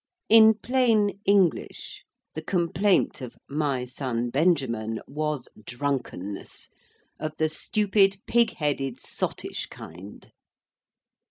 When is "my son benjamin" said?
3.47-4.99